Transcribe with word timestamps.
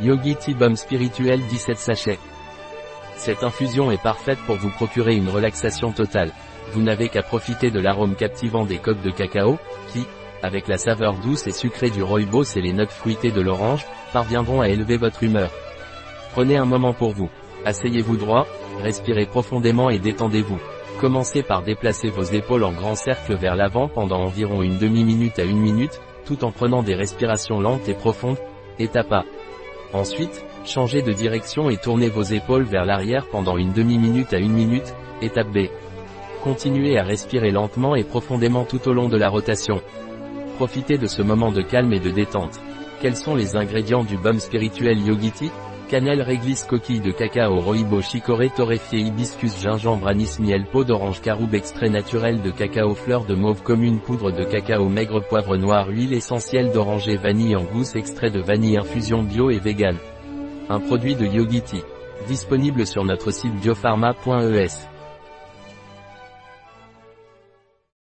Yogi 0.00 0.34
Tea 0.34 0.56
Spirituel 0.74 1.40
17 1.40 1.78
sachets. 1.78 2.18
Cette 3.16 3.44
infusion 3.44 3.92
est 3.92 4.02
parfaite 4.02 4.40
pour 4.44 4.56
vous 4.56 4.70
procurer 4.70 5.14
une 5.14 5.28
relaxation 5.28 5.92
totale. 5.92 6.32
Vous 6.72 6.82
n'avez 6.82 7.08
qu'à 7.08 7.22
profiter 7.22 7.70
de 7.70 7.78
l'arôme 7.78 8.16
captivant 8.16 8.64
des 8.64 8.78
coques 8.78 9.02
de 9.02 9.12
cacao, 9.12 9.56
qui, 9.92 10.04
avec 10.42 10.66
la 10.66 10.78
saveur 10.78 11.14
douce 11.18 11.46
et 11.46 11.52
sucrée 11.52 11.90
du 11.90 12.02
rooibos 12.02 12.56
et 12.56 12.60
les 12.60 12.72
notes 12.72 12.90
fruitées 12.90 13.30
de 13.30 13.40
l'orange, 13.40 13.86
parviendront 14.12 14.60
à 14.60 14.68
élever 14.68 14.96
votre 14.96 15.22
humeur. 15.22 15.50
Prenez 16.32 16.56
un 16.56 16.64
moment 16.64 16.92
pour 16.92 17.12
vous. 17.12 17.30
Asseyez-vous 17.64 18.16
droit, 18.16 18.48
respirez 18.82 19.26
profondément 19.26 19.90
et 19.90 20.00
détendez-vous. 20.00 20.58
Commencez 21.00 21.44
par 21.44 21.62
déplacer 21.62 22.08
vos 22.08 22.24
épaules 22.24 22.64
en 22.64 22.72
grand 22.72 22.96
cercle 22.96 23.36
vers 23.36 23.54
l'avant 23.54 23.88
pendant 23.88 24.22
environ 24.22 24.62
une 24.62 24.78
demi-minute 24.78 25.38
à 25.38 25.44
une 25.44 25.60
minute, 25.60 26.00
tout 26.26 26.44
en 26.44 26.50
prenant 26.50 26.82
des 26.82 26.94
respirations 26.96 27.60
lentes 27.60 27.88
et 27.88 27.94
profondes, 27.94 28.38
étape 28.80 29.12
A. 29.12 29.24
Ensuite, 29.94 30.44
changez 30.64 31.02
de 31.02 31.12
direction 31.12 31.70
et 31.70 31.76
tournez 31.76 32.08
vos 32.08 32.24
épaules 32.24 32.64
vers 32.64 32.84
l'arrière 32.84 33.26
pendant 33.30 33.56
une 33.56 33.72
demi-minute 33.72 34.34
à 34.34 34.38
une 34.38 34.52
minute, 34.52 34.92
étape 35.22 35.52
B. 35.52 35.68
Continuez 36.42 36.98
à 36.98 37.04
respirer 37.04 37.52
lentement 37.52 37.94
et 37.94 38.02
profondément 38.02 38.64
tout 38.64 38.88
au 38.88 38.92
long 38.92 39.08
de 39.08 39.16
la 39.16 39.28
rotation. 39.28 39.80
Profitez 40.56 40.98
de 40.98 41.06
ce 41.06 41.22
moment 41.22 41.52
de 41.52 41.62
calme 41.62 41.92
et 41.92 42.00
de 42.00 42.10
détente. 42.10 42.60
Quels 43.00 43.16
sont 43.16 43.36
les 43.36 43.54
ingrédients 43.54 44.02
du 44.02 44.16
baume 44.16 44.40
spirituel 44.40 44.98
Yogiti? 44.98 45.52
Cannelle, 45.88 46.22
réglisse, 46.22 46.64
coquille 46.64 47.00
de 47.00 47.10
cacao, 47.10 47.60
rooibos, 47.60 48.02
chicorée, 48.02 48.50
torréfié, 48.50 49.00
hibiscus, 49.00 49.60
gingembre, 49.60 50.08
anis, 50.08 50.40
miel, 50.40 50.64
peau 50.64 50.82
d'orange, 50.82 51.20
caroube, 51.20 51.54
extrait 51.54 51.90
naturel 51.90 52.40
de 52.40 52.50
cacao, 52.50 52.94
fleur 52.94 53.24
de 53.24 53.34
mauve 53.34 53.62
commune, 53.62 54.00
poudre 54.00 54.32
de 54.32 54.44
cacao, 54.44 54.88
maigre, 54.88 55.20
poivre 55.20 55.56
noir, 55.56 55.88
huile 55.88 56.14
essentielle 56.14 56.72
d'oranger, 56.72 57.16
vanille 57.16 57.54
en 57.54 57.64
gousse, 57.64 57.96
extrait 57.96 58.30
de 58.30 58.40
vanille, 58.40 58.78
infusion 58.78 59.22
bio 59.22 59.50
et 59.50 59.58
vegan. 59.58 59.96
Un 60.70 60.80
produit 60.80 61.14
de 61.14 61.26
Yogiti. 61.26 61.82
Disponible 62.26 62.86
sur 62.86 63.04
notre 63.04 63.30
site 63.30 63.54
biopharma.es. 63.60 64.93